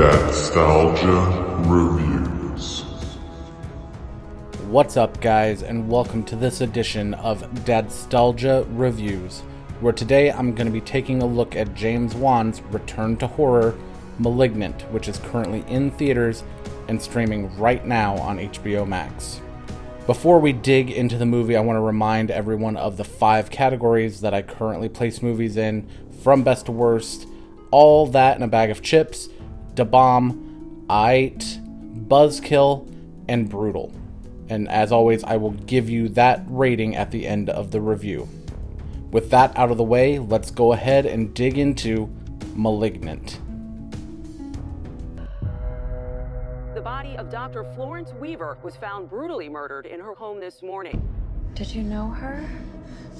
Dadstalgia 0.00 1.68
Reviews. 1.68 2.84
What's 4.70 4.96
up, 4.96 5.20
guys, 5.20 5.62
and 5.62 5.90
welcome 5.90 6.24
to 6.24 6.36
this 6.36 6.62
edition 6.62 7.12
of 7.12 7.42
Dadstalgia 7.66 8.64
Reviews, 8.70 9.40
where 9.80 9.92
today 9.92 10.32
I'm 10.32 10.54
going 10.54 10.68
to 10.68 10.72
be 10.72 10.80
taking 10.80 11.20
a 11.20 11.26
look 11.26 11.54
at 11.54 11.74
James 11.74 12.14
Wan's 12.14 12.62
return 12.70 13.18
to 13.18 13.26
horror, 13.26 13.76
Malignant, 14.18 14.90
which 14.90 15.06
is 15.06 15.18
currently 15.18 15.66
in 15.68 15.90
theaters 15.90 16.44
and 16.88 17.02
streaming 17.02 17.54
right 17.58 17.86
now 17.86 18.16
on 18.20 18.38
HBO 18.38 18.88
Max. 18.88 19.42
Before 20.06 20.40
we 20.40 20.54
dig 20.54 20.90
into 20.90 21.18
the 21.18 21.26
movie, 21.26 21.58
I 21.58 21.60
want 21.60 21.76
to 21.76 21.82
remind 21.82 22.30
everyone 22.30 22.78
of 22.78 22.96
the 22.96 23.04
five 23.04 23.50
categories 23.50 24.22
that 24.22 24.32
I 24.32 24.40
currently 24.40 24.88
place 24.88 25.20
movies 25.20 25.58
in, 25.58 25.86
from 26.22 26.42
best 26.42 26.64
to 26.66 26.72
worst, 26.72 27.26
all 27.70 28.06
that 28.06 28.38
in 28.38 28.42
a 28.42 28.48
bag 28.48 28.70
of 28.70 28.80
chips, 28.80 29.28
Da 29.74 29.84
Bomb, 29.84 30.86
Ait, 30.90 31.60
Buzzkill, 32.08 32.86
and 33.28 33.48
Brutal. 33.48 33.92
And 34.48 34.68
as 34.68 34.90
always, 34.90 35.22
I 35.22 35.36
will 35.36 35.52
give 35.52 35.88
you 35.88 36.08
that 36.10 36.42
rating 36.48 36.96
at 36.96 37.12
the 37.12 37.26
end 37.26 37.48
of 37.48 37.70
the 37.70 37.80
review. 37.80 38.28
With 39.12 39.30
that 39.30 39.56
out 39.56 39.70
of 39.70 39.76
the 39.76 39.84
way, 39.84 40.18
let's 40.18 40.50
go 40.50 40.72
ahead 40.72 41.06
and 41.06 41.32
dig 41.34 41.58
into 41.58 42.10
Malignant. 42.54 43.38
The 46.74 46.80
body 46.80 47.16
of 47.16 47.30
Dr. 47.30 47.64
Florence 47.74 48.12
Weaver 48.14 48.58
was 48.62 48.76
found 48.76 49.08
brutally 49.08 49.48
murdered 49.48 49.86
in 49.86 50.00
her 50.00 50.14
home 50.14 50.40
this 50.40 50.62
morning. 50.62 51.02
Did 51.54 51.74
you 51.74 51.82
know 51.82 52.08
her? 52.08 52.48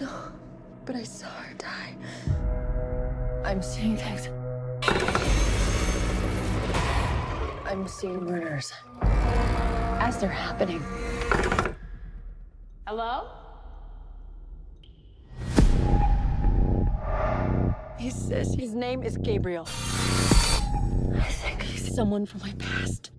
No, 0.00 0.10
but 0.84 0.96
I 0.96 1.02
saw 1.02 1.28
her 1.28 1.54
die. 1.54 1.94
I'm 3.44 3.62
seeing 3.62 3.96
things. 3.96 4.28
I'm 7.70 7.86
seeing 7.86 8.24
murders 8.24 8.72
as 9.00 10.18
they're 10.18 10.28
happening. 10.28 10.82
Hello? 12.84 13.28
He 17.96 18.10
says 18.10 18.56
his 18.58 18.74
name 18.74 19.04
is 19.04 19.16
Gabriel. 19.18 19.68
I 21.14 21.28
think 21.28 21.62
he's 21.62 21.94
someone 21.94 22.26
from 22.26 22.40
my 22.40 22.52
past. 22.58 23.12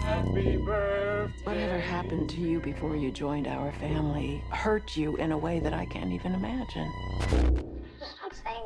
Happy 0.00 0.58
birthday. 0.58 1.42
Whatever 1.42 1.80
happened 1.80 2.30
to 2.30 2.36
you 2.36 2.60
before 2.60 2.94
you 2.94 3.10
joined 3.10 3.48
our 3.48 3.72
family 3.72 4.44
hurt 4.50 4.96
you 4.96 5.16
in 5.16 5.32
a 5.32 5.38
way 5.38 5.58
that 5.58 5.74
I 5.74 5.86
can't 5.86 6.12
even 6.12 6.34
imagine. 6.34 6.88
Stop 7.98 8.32
saying 8.32 8.60
that. 8.60 8.61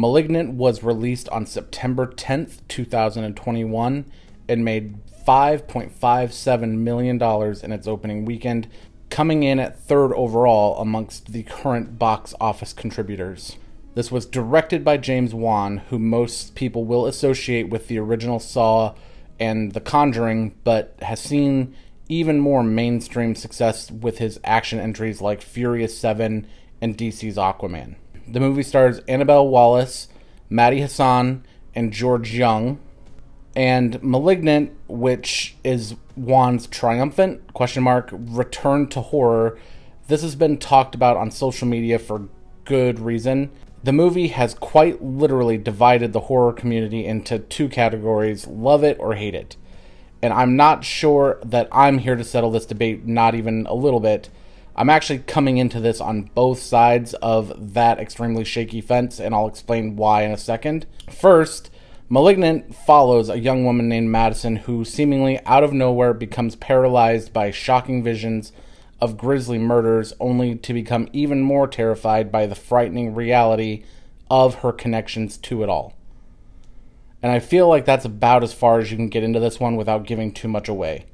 Malignant 0.00 0.54
was 0.54 0.82
released 0.82 1.28
on 1.28 1.44
September 1.44 2.06
10th, 2.06 2.60
2021, 2.68 4.06
and 4.48 4.64
made 4.64 4.94
$5.57 5.28 6.78
million 6.78 7.22
in 7.62 7.72
its 7.72 7.86
opening 7.86 8.24
weekend, 8.24 8.66
coming 9.10 9.42
in 9.42 9.58
at 9.58 9.78
third 9.78 10.14
overall 10.14 10.80
amongst 10.80 11.32
the 11.34 11.42
current 11.42 11.98
box 11.98 12.32
office 12.40 12.72
contributors. 12.72 13.58
This 13.94 14.10
was 14.10 14.24
directed 14.24 14.86
by 14.86 14.96
James 14.96 15.34
Wan, 15.34 15.82
who 15.90 15.98
most 15.98 16.54
people 16.54 16.86
will 16.86 17.04
associate 17.04 17.68
with 17.68 17.88
the 17.88 17.98
original 17.98 18.40
Saw 18.40 18.94
and 19.38 19.72
The 19.72 19.82
Conjuring, 19.82 20.54
but 20.64 20.94
has 21.02 21.20
seen 21.20 21.74
even 22.08 22.40
more 22.40 22.62
mainstream 22.62 23.34
success 23.34 23.90
with 23.90 24.16
his 24.16 24.40
action 24.44 24.80
entries 24.80 25.20
like 25.20 25.42
Furious 25.42 25.98
7 25.98 26.46
and 26.80 26.96
DC's 26.96 27.36
Aquaman. 27.36 27.96
The 28.30 28.40
movie 28.40 28.62
stars 28.62 29.00
Annabelle 29.08 29.48
Wallis, 29.48 30.08
Maddie 30.48 30.80
Hasson, 30.80 31.44
and 31.74 31.92
George 31.92 32.32
Young. 32.32 32.78
And 33.56 34.00
Malignant, 34.02 34.72
which 34.86 35.56
is 35.64 35.96
Wan's 36.16 36.68
triumphant 36.68 37.52
question 37.54 37.82
mark 37.82 38.10
return 38.12 38.86
to 38.88 39.00
horror, 39.00 39.58
this 40.06 40.22
has 40.22 40.36
been 40.36 40.58
talked 40.58 40.94
about 40.94 41.16
on 41.16 41.30
social 41.32 41.66
media 41.66 41.98
for 41.98 42.28
good 42.64 43.00
reason. 43.00 43.50
The 43.82 43.92
movie 43.92 44.28
has 44.28 44.54
quite 44.54 45.02
literally 45.02 45.58
divided 45.58 46.12
the 46.12 46.20
horror 46.20 46.52
community 46.52 47.04
into 47.04 47.38
two 47.40 47.68
categories 47.68 48.46
love 48.46 48.84
it 48.84 48.96
or 49.00 49.14
hate 49.14 49.34
it. 49.34 49.56
And 50.22 50.32
I'm 50.32 50.54
not 50.54 50.84
sure 50.84 51.40
that 51.44 51.68
I'm 51.72 51.98
here 51.98 52.14
to 52.14 52.24
settle 52.24 52.50
this 52.50 52.66
debate, 52.66 53.06
not 53.06 53.34
even 53.34 53.66
a 53.66 53.74
little 53.74 54.00
bit. 54.00 54.28
I'm 54.76 54.90
actually 54.90 55.18
coming 55.20 55.58
into 55.58 55.80
this 55.80 56.00
on 56.00 56.30
both 56.34 56.60
sides 56.60 57.14
of 57.14 57.74
that 57.74 57.98
extremely 57.98 58.44
shaky 58.44 58.80
fence, 58.80 59.20
and 59.20 59.34
I'll 59.34 59.48
explain 59.48 59.96
why 59.96 60.22
in 60.22 60.30
a 60.30 60.36
second. 60.36 60.86
First, 61.10 61.70
Malignant 62.08 62.74
follows 62.74 63.28
a 63.28 63.38
young 63.38 63.64
woman 63.64 63.88
named 63.88 64.10
Madison 64.10 64.56
who 64.56 64.84
seemingly 64.84 65.38
out 65.46 65.62
of 65.62 65.72
nowhere 65.72 66.12
becomes 66.12 66.56
paralyzed 66.56 67.32
by 67.32 67.50
shocking 67.52 68.02
visions 68.02 68.52
of 69.00 69.16
grisly 69.16 69.58
murders, 69.58 70.12
only 70.18 70.56
to 70.56 70.74
become 70.74 71.08
even 71.12 71.40
more 71.40 71.68
terrified 71.68 72.32
by 72.32 72.46
the 72.46 72.54
frightening 72.54 73.14
reality 73.14 73.84
of 74.30 74.56
her 74.56 74.72
connections 74.72 75.36
to 75.38 75.62
it 75.62 75.68
all. 75.68 75.94
And 77.22 77.30
I 77.30 77.38
feel 77.38 77.68
like 77.68 77.84
that's 77.84 78.04
about 78.04 78.42
as 78.42 78.52
far 78.52 78.78
as 78.78 78.90
you 78.90 78.96
can 78.96 79.08
get 79.08 79.22
into 79.22 79.40
this 79.40 79.60
one 79.60 79.76
without 79.76 80.06
giving 80.06 80.32
too 80.32 80.48
much 80.48 80.68
away. 80.68 81.06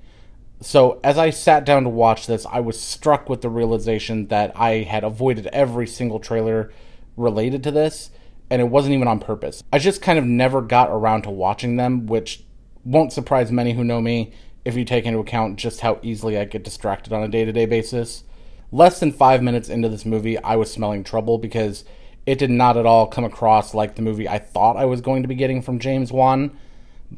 So, 0.61 1.01
as 1.05 1.19
I 1.19 1.31
sat 1.31 1.67
down 1.67 1.83
to 1.83 1.91
watch 1.91 2.27
this, 2.27 2.47
I 2.47 2.61
was 2.61 2.81
struck 2.81 3.29
with 3.29 3.43
the 3.43 3.51
realization 3.51 4.29
that 4.29 4.53
I 4.57 4.83
had 4.83 5.05
avoided 5.05 5.49
every 5.49 5.87
single 5.87 6.19
trailer 6.19 6.73
related 7.17 7.63
to 7.65 7.71
this, 7.71 8.11
and 8.49 8.63
it 8.63 8.67
wasn't 8.67 8.95
even 8.95 9.09
on 9.09 9.21
purpose. 9.21 9.63
I 9.71 9.79
just 9.79 10.01
kind 10.01 10.19
of 10.19 10.25
never 10.25 10.63
got 10.63 10.91
around 10.91 11.23
to 11.23 11.31
watching 11.31 11.77
them, 11.77 12.07
which 12.07 12.43
won't 12.85 13.13
surprise 13.13 13.53
many 13.53 13.75
who 13.75 13.85
know 13.85 14.01
me 14.01 14.33
if 14.65 14.77
you 14.77 14.85
take 14.85 15.05
into 15.05 15.19
account 15.19 15.57
just 15.57 15.81
how 15.81 15.99
easily 16.03 16.39
I 16.39 16.45
get 16.45 16.65
distracted 16.65 17.13
on 17.13 17.23
a 17.23 17.29
day 17.29 17.45
to 17.45 17.53
day 17.53 17.67
basis. 17.67 18.25
Less 18.73 18.99
than 18.99 19.13
five 19.13 19.43
minutes 19.43 19.69
into 19.69 19.89
this 19.89 20.07
movie, 20.07 20.39
I 20.39 20.57
was 20.57 20.73
smelling 20.73 21.05
trouble 21.05 21.39
because 21.39 21.85
it 22.25 22.39
did 22.39 22.51
not 22.51 22.77
at 22.77 22.87
all 22.87 23.07
come 23.07 23.25
across 23.25 23.75
like 23.75 23.95
the 23.95 24.03
movie 24.03 24.29
I 24.29 24.39
thought 24.39 24.77
I 24.77 24.87
was 24.87 25.01
going 25.01 25.23
to 25.23 25.29
be 25.29 25.35
getting 25.35 25.63
from 25.63 25.79
James 25.79 26.11
Wan. 26.11 26.57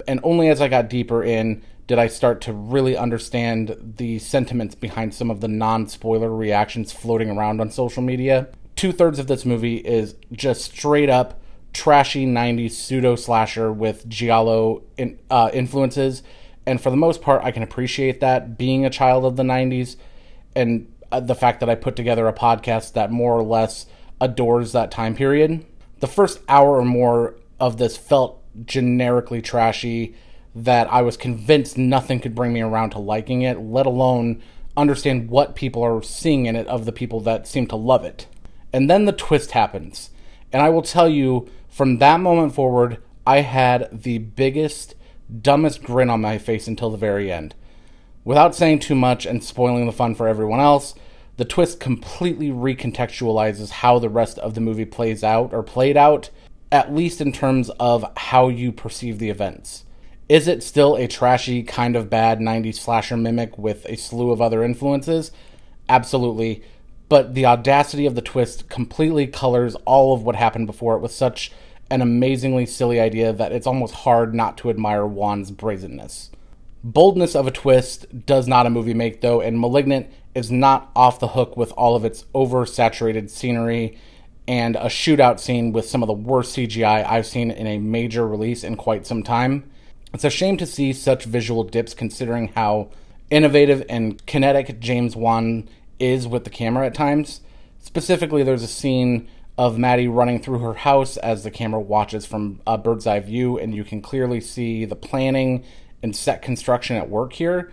And 0.06 0.20
only 0.22 0.48
as 0.48 0.60
I 0.60 0.68
got 0.68 0.90
deeper 0.90 1.22
in 1.22 1.62
did 1.88 1.98
I 1.98 2.06
start 2.06 2.42
to 2.42 2.52
really 2.52 2.96
understand 2.96 3.94
the 3.96 4.18
sentiments 4.18 4.74
behind 4.74 5.14
some 5.14 5.30
of 5.30 5.40
the 5.40 5.48
non 5.48 5.88
spoiler 5.88 6.32
reactions 6.32 6.92
floating 6.92 7.30
around 7.30 7.60
on 7.60 7.70
social 7.70 8.02
media. 8.02 8.48
Two 8.76 8.92
thirds 8.92 9.18
of 9.18 9.26
this 9.26 9.44
movie 9.44 9.78
is 9.78 10.14
just 10.30 10.62
straight 10.62 11.08
up 11.10 11.40
trashy 11.72 12.26
90s 12.26 12.72
pseudo 12.72 13.16
slasher 13.16 13.72
with 13.72 14.08
Giallo 14.08 14.82
in, 14.96 15.18
uh, 15.30 15.50
influences. 15.52 16.22
And 16.66 16.80
for 16.80 16.90
the 16.90 16.96
most 16.96 17.22
part, 17.22 17.42
I 17.42 17.50
can 17.50 17.62
appreciate 17.62 18.20
that 18.20 18.58
being 18.58 18.84
a 18.84 18.90
child 18.90 19.24
of 19.24 19.36
the 19.36 19.42
90s 19.42 19.96
and 20.54 20.92
uh, 21.10 21.20
the 21.20 21.34
fact 21.34 21.60
that 21.60 21.70
I 21.70 21.74
put 21.74 21.96
together 21.96 22.28
a 22.28 22.32
podcast 22.34 22.92
that 22.92 23.10
more 23.10 23.34
or 23.34 23.42
less 23.42 23.86
adores 24.20 24.72
that 24.72 24.90
time 24.90 25.14
period. 25.14 25.64
The 26.00 26.06
first 26.06 26.40
hour 26.48 26.76
or 26.76 26.84
more 26.84 27.36
of 27.58 27.78
this 27.78 27.96
felt 27.96 28.42
generically 28.66 29.40
trashy 29.40 30.14
that 30.64 30.92
I 30.92 31.02
was 31.02 31.16
convinced 31.16 31.78
nothing 31.78 32.20
could 32.20 32.34
bring 32.34 32.52
me 32.52 32.60
around 32.60 32.90
to 32.90 32.98
liking 32.98 33.42
it, 33.42 33.60
let 33.60 33.86
alone 33.86 34.42
understand 34.76 35.28
what 35.28 35.56
people 35.56 35.82
are 35.82 36.02
seeing 36.02 36.46
in 36.46 36.56
it 36.56 36.66
of 36.66 36.84
the 36.84 36.92
people 36.92 37.20
that 37.20 37.46
seem 37.46 37.66
to 37.68 37.76
love 37.76 38.04
it. 38.04 38.26
And 38.72 38.88
then 38.88 39.04
the 39.04 39.12
twist 39.12 39.52
happens. 39.52 40.10
And 40.52 40.62
I 40.62 40.68
will 40.68 40.82
tell 40.82 41.08
you, 41.08 41.48
from 41.68 41.98
that 41.98 42.20
moment 42.20 42.54
forward, 42.54 42.98
I 43.26 43.40
had 43.42 43.88
the 43.92 44.18
biggest, 44.18 44.94
dumbest 45.42 45.82
grin 45.82 46.10
on 46.10 46.20
my 46.20 46.38
face 46.38 46.66
until 46.66 46.90
the 46.90 46.96
very 46.96 47.30
end. 47.30 47.54
Without 48.24 48.54
saying 48.54 48.80
too 48.80 48.94
much 48.94 49.26
and 49.26 49.42
spoiling 49.42 49.86
the 49.86 49.92
fun 49.92 50.14
for 50.14 50.28
everyone 50.28 50.60
else, 50.60 50.94
the 51.36 51.44
twist 51.44 51.78
completely 51.78 52.50
recontextualizes 52.50 53.70
how 53.70 53.98
the 53.98 54.08
rest 54.08 54.38
of 54.38 54.54
the 54.54 54.60
movie 54.60 54.84
plays 54.84 55.22
out 55.22 55.52
or 55.52 55.62
played 55.62 55.96
out, 55.96 56.30
at 56.72 56.94
least 56.94 57.20
in 57.20 57.32
terms 57.32 57.70
of 57.78 58.04
how 58.16 58.48
you 58.48 58.72
perceive 58.72 59.18
the 59.18 59.30
events. 59.30 59.84
Is 60.28 60.46
it 60.46 60.62
still 60.62 60.94
a 60.96 61.08
trashy, 61.08 61.62
kind 61.62 61.96
of 61.96 62.10
bad 62.10 62.38
90s 62.38 62.74
slasher 62.74 63.16
mimic 63.16 63.56
with 63.56 63.86
a 63.86 63.96
slew 63.96 64.30
of 64.30 64.42
other 64.42 64.62
influences? 64.62 65.32
Absolutely. 65.88 66.62
But 67.08 67.34
the 67.34 67.46
audacity 67.46 68.04
of 68.04 68.14
the 68.14 68.20
twist 68.20 68.68
completely 68.68 69.26
colors 69.26 69.74
all 69.86 70.12
of 70.12 70.22
what 70.22 70.36
happened 70.36 70.66
before 70.66 70.96
it 70.96 71.00
with 71.00 71.12
such 71.12 71.50
an 71.90 72.02
amazingly 72.02 72.66
silly 72.66 73.00
idea 73.00 73.32
that 73.32 73.52
it's 73.52 73.66
almost 73.66 73.94
hard 73.94 74.34
not 74.34 74.58
to 74.58 74.68
admire 74.68 75.06
Wan's 75.06 75.50
brazenness. 75.50 76.30
Boldness 76.84 77.34
of 77.34 77.46
a 77.46 77.50
twist 77.50 78.26
does 78.26 78.46
not 78.46 78.66
a 78.66 78.70
movie 78.70 78.92
make, 78.92 79.22
though, 79.22 79.40
and 79.40 79.58
Malignant 79.58 80.08
is 80.34 80.50
not 80.50 80.90
off 80.94 81.18
the 81.18 81.28
hook 81.28 81.56
with 81.56 81.72
all 81.72 81.96
of 81.96 82.04
its 82.04 82.24
oversaturated 82.34 83.30
scenery 83.30 83.98
and 84.46 84.76
a 84.76 84.86
shootout 84.86 85.40
scene 85.40 85.72
with 85.72 85.88
some 85.88 86.02
of 86.02 86.06
the 86.06 86.12
worst 86.12 86.54
CGI 86.54 87.06
I've 87.06 87.26
seen 87.26 87.50
in 87.50 87.66
a 87.66 87.78
major 87.78 88.28
release 88.28 88.62
in 88.62 88.76
quite 88.76 89.06
some 89.06 89.22
time. 89.22 89.70
It's 90.14 90.24
a 90.24 90.30
shame 90.30 90.56
to 90.56 90.66
see 90.66 90.92
such 90.92 91.24
visual 91.24 91.64
dips 91.64 91.92
considering 91.92 92.48
how 92.48 92.88
innovative 93.30 93.84
and 93.88 94.24
kinetic 94.26 94.80
James 94.80 95.14
Wan 95.14 95.68
is 95.98 96.26
with 96.26 96.44
the 96.44 96.50
camera 96.50 96.86
at 96.86 96.94
times. 96.94 97.42
Specifically, 97.78 98.42
there's 98.42 98.62
a 98.62 98.68
scene 98.68 99.28
of 99.58 99.78
Maddie 99.78 100.08
running 100.08 100.40
through 100.40 100.60
her 100.60 100.74
house 100.74 101.16
as 101.18 101.44
the 101.44 101.50
camera 101.50 101.80
watches 101.80 102.24
from 102.24 102.60
a 102.66 102.78
bird's 102.78 103.06
eye 103.06 103.20
view, 103.20 103.58
and 103.58 103.74
you 103.74 103.84
can 103.84 104.00
clearly 104.00 104.40
see 104.40 104.84
the 104.84 104.96
planning 104.96 105.64
and 106.02 106.16
set 106.16 106.42
construction 106.42 106.96
at 106.96 107.10
work 107.10 107.34
here. 107.34 107.70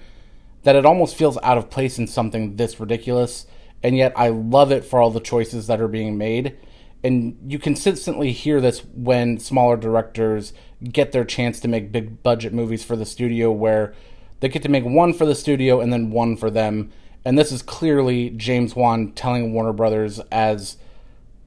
That 0.64 0.76
it 0.76 0.86
almost 0.86 1.16
feels 1.16 1.38
out 1.44 1.58
of 1.58 1.70
place 1.70 2.00
in 2.00 2.08
something 2.08 2.56
this 2.56 2.80
ridiculous, 2.80 3.46
and 3.84 3.96
yet 3.96 4.14
I 4.16 4.30
love 4.30 4.72
it 4.72 4.84
for 4.84 5.00
all 5.00 5.12
the 5.12 5.20
choices 5.20 5.68
that 5.68 5.80
are 5.80 5.88
being 5.88 6.18
made. 6.18 6.58
And 7.06 7.38
you 7.46 7.60
consistently 7.60 8.31
hear 8.31 8.60
this 8.60 8.84
when 8.84 9.38
smaller 9.38 9.78
directors 9.78 10.54
get 10.84 11.12
their 11.12 11.24
chance 11.24 11.60
to 11.60 11.68
make 11.68 11.92
big 11.92 12.24
budget 12.24 12.52
movies 12.52 12.84
for 12.84 12.96
the 12.96 13.06
studio, 13.06 13.52
where 13.52 13.94
they 14.40 14.50
get 14.50 14.63
to 14.63 14.69
make 14.69 14.84
one 14.84 15.13
for 15.13 15.28
the 15.28 15.36
studio 15.36 15.81
and 15.81 15.94
then 15.94 16.10
one 16.10 16.36
for 16.36 16.50
them. 16.50 16.92
And 17.24 17.38
this 17.38 17.52
is 17.52 17.62
clearly 17.62 18.31
James 18.31 18.75
Wan 18.75 19.12
telling 19.12 19.54
Warner 19.54 19.72
Brothers 19.72 20.19
as 20.31 20.78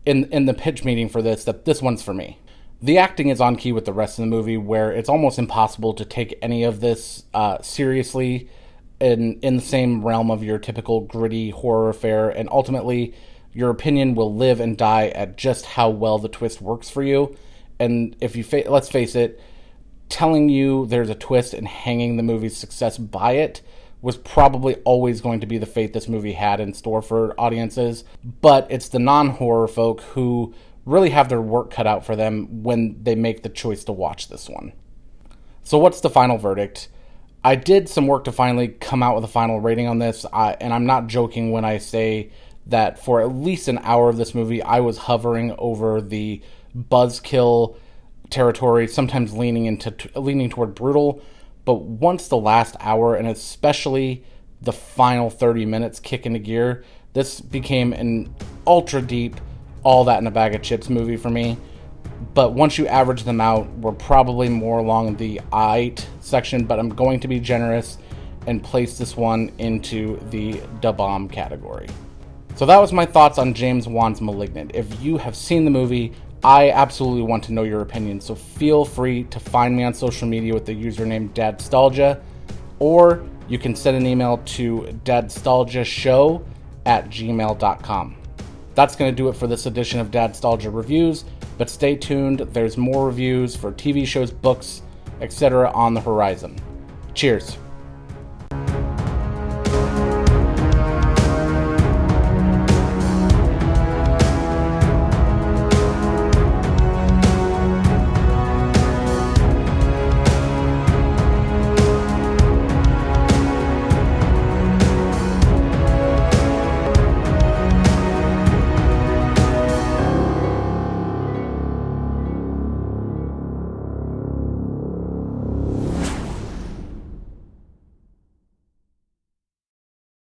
in 0.06 0.26
in 0.26 0.46
the 0.46 0.54
pitch 0.54 0.84
meeting 0.84 1.08
for 1.08 1.22
this 1.22 1.42
that 1.42 1.64
this 1.64 1.82
one's 1.82 2.04
for 2.04 2.14
me. 2.14 2.38
The 2.80 2.98
acting 2.98 3.28
is 3.28 3.40
on 3.40 3.56
key 3.56 3.72
with 3.72 3.84
the 3.84 3.92
rest 3.92 4.16
of 4.16 4.22
the 4.22 4.30
movie, 4.30 4.56
where 4.56 4.92
it's 4.92 5.08
almost 5.08 5.40
impossible 5.40 5.92
to 5.94 6.04
take 6.04 6.38
any 6.40 6.62
of 6.62 6.78
this 6.78 7.24
uh, 7.34 7.60
seriously 7.62 8.48
in 9.00 9.40
in 9.40 9.56
the 9.56 9.62
same 9.62 10.04
realm 10.04 10.30
of 10.30 10.44
your 10.44 10.60
typical 10.60 11.00
gritty 11.00 11.50
horror 11.50 11.88
affair, 11.88 12.30
and 12.30 12.48
ultimately 12.52 13.12
your 13.58 13.70
opinion 13.70 14.14
will 14.14 14.32
live 14.32 14.60
and 14.60 14.76
die 14.76 15.08
at 15.08 15.36
just 15.36 15.66
how 15.66 15.90
well 15.90 16.16
the 16.16 16.28
twist 16.28 16.62
works 16.62 16.88
for 16.88 17.02
you. 17.02 17.36
And 17.80 18.14
if 18.20 18.36
you 18.36 18.44
fa- 18.44 18.62
let's 18.68 18.88
face 18.88 19.16
it, 19.16 19.40
telling 20.08 20.48
you 20.48 20.86
there's 20.86 21.10
a 21.10 21.16
twist 21.16 21.54
and 21.54 21.66
hanging 21.66 22.16
the 22.16 22.22
movie's 22.22 22.56
success 22.56 22.98
by 22.98 23.32
it 23.32 23.60
was 24.00 24.16
probably 24.16 24.76
always 24.84 25.20
going 25.20 25.40
to 25.40 25.46
be 25.46 25.58
the 25.58 25.66
fate 25.66 25.92
this 25.92 26.06
movie 26.06 26.34
had 26.34 26.60
in 26.60 26.72
store 26.72 27.02
for 27.02 27.34
audiences. 27.38 28.04
But 28.22 28.68
it's 28.70 28.90
the 28.90 29.00
non 29.00 29.30
horror 29.30 29.66
folk 29.66 30.02
who 30.02 30.54
really 30.84 31.10
have 31.10 31.28
their 31.28 31.42
work 31.42 31.72
cut 31.72 31.88
out 31.88 32.06
for 32.06 32.14
them 32.14 32.62
when 32.62 33.02
they 33.02 33.16
make 33.16 33.42
the 33.42 33.48
choice 33.48 33.82
to 33.84 33.92
watch 33.92 34.28
this 34.28 34.48
one. 34.48 34.72
So, 35.64 35.78
what's 35.78 36.00
the 36.00 36.10
final 36.10 36.38
verdict? 36.38 36.90
I 37.42 37.56
did 37.56 37.88
some 37.88 38.06
work 38.06 38.22
to 38.24 38.32
finally 38.32 38.68
come 38.68 39.02
out 39.02 39.16
with 39.16 39.24
a 39.24 39.28
final 39.28 39.58
rating 39.58 39.88
on 39.88 39.98
this, 39.98 40.24
and 40.32 40.72
I'm 40.72 40.86
not 40.86 41.08
joking 41.08 41.50
when 41.50 41.64
I 41.64 41.78
say 41.78 42.30
that 42.68 43.02
for 43.02 43.20
at 43.20 43.34
least 43.34 43.68
an 43.68 43.78
hour 43.82 44.08
of 44.08 44.16
this 44.16 44.34
movie, 44.34 44.62
I 44.62 44.80
was 44.80 44.98
hovering 44.98 45.54
over 45.58 46.00
the 46.00 46.42
buzzkill 46.76 47.76
territory, 48.30 48.86
sometimes 48.86 49.34
leaning 49.34 49.66
into 49.66 49.94
leaning 50.14 50.50
toward 50.50 50.74
brutal, 50.74 51.22
but 51.64 51.82
once 51.82 52.28
the 52.28 52.36
last 52.36 52.76
hour, 52.80 53.14
and 53.14 53.26
especially 53.26 54.24
the 54.60 54.72
final 54.72 55.30
30 55.30 55.66
minutes 55.66 56.00
kick 56.00 56.26
into 56.26 56.38
gear, 56.38 56.84
this 57.14 57.40
became 57.40 57.92
an 57.92 58.34
ultra 58.66 59.00
deep, 59.00 59.36
all 59.82 60.04
that 60.04 60.18
in 60.18 60.26
a 60.26 60.30
bag 60.30 60.54
of 60.54 60.62
chips 60.62 60.90
movie 60.90 61.16
for 61.16 61.30
me. 61.30 61.56
But 62.34 62.52
once 62.52 62.78
you 62.78 62.86
average 62.86 63.24
them 63.24 63.40
out, 63.40 63.70
we're 63.78 63.92
probably 63.92 64.48
more 64.48 64.78
along 64.78 65.16
the 65.16 65.40
eight 65.54 66.06
section, 66.20 66.64
but 66.64 66.78
I'm 66.78 66.88
going 66.88 67.20
to 67.20 67.28
be 67.28 67.40
generous 67.40 67.98
and 68.46 68.62
place 68.62 68.98
this 68.98 69.16
one 69.16 69.52
into 69.58 70.18
the 70.30 70.60
da 70.80 70.92
bomb 70.92 71.28
category. 71.28 71.88
So 72.58 72.66
that 72.66 72.80
was 72.80 72.92
my 72.92 73.06
thoughts 73.06 73.38
on 73.38 73.54
James 73.54 73.86
Wan's 73.86 74.20
Malignant. 74.20 74.72
If 74.74 75.00
you 75.00 75.16
have 75.16 75.36
seen 75.36 75.64
the 75.64 75.70
movie, 75.70 76.12
I 76.42 76.70
absolutely 76.72 77.22
want 77.22 77.44
to 77.44 77.52
know 77.52 77.62
your 77.62 77.82
opinion, 77.82 78.20
so 78.20 78.34
feel 78.34 78.84
free 78.84 79.22
to 79.30 79.38
find 79.38 79.76
me 79.76 79.84
on 79.84 79.94
social 79.94 80.26
media 80.26 80.54
with 80.54 80.66
the 80.66 80.74
username 80.74 81.32
Dadstalgia, 81.34 82.20
or 82.80 83.22
you 83.46 83.60
can 83.60 83.76
send 83.76 83.96
an 83.96 84.06
email 84.06 84.38
to 84.38 84.80
dadstalgiashow 85.04 86.44
at 86.84 87.08
gmail.com. 87.08 88.16
That's 88.74 88.96
going 88.96 89.12
to 89.12 89.16
do 89.16 89.28
it 89.28 89.36
for 89.36 89.46
this 89.46 89.66
edition 89.66 90.00
of 90.00 90.10
Dadstalgia 90.10 90.74
Reviews, 90.74 91.26
but 91.58 91.70
stay 91.70 91.94
tuned, 91.94 92.40
there's 92.40 92.76
more 92.76 93.06
reviews 93.06 93.54
for 93.54 93.70
TV 93.70 94.04
shows, 94.04 94.32
books, 94.32 94.82
etc. 95.20 95.70
on 95.70 95.94
the 95.94 96.00
horizon. 96.00 96.58
Cheers. 97.14 97.56